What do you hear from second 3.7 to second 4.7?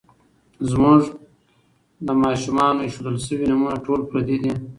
ټول پردي دي